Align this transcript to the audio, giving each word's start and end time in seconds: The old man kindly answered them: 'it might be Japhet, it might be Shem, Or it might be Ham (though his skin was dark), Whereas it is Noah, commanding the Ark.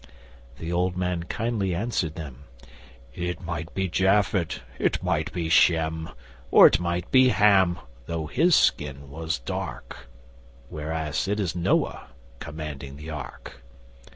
The 0.57 0.73
old 0.73 0.97
man 0.97 1.25
kindly 1.25 1.75
answered 1.75 2.15
them: 2.15 2.45
'it 3.13 3.39
might 3.39 3.71
be 3.75 3.87
Japhet, 3.87 4.61
it 4.79 5.03
might 5.03 5.31
be 5.31 5.47
Shem, 5.47 6.09
Or 6.49 6.65
it 6.65 6.79
might 6.79 7.11
be 7.11 7.29
Ham 7.29 7.77
(though 8.07 8.25
his 8.25 8.55
skin 8.55 9.11
was 9.11 9.37
dark), 9.37 10.09
Whereas 10.69 11.27
it 11.27 11.39
is 11.39 11.55
Noah, 11.55 12.07
commanding 12.39 12.95
the 12.97 13.11
Ark. 13.11 13.61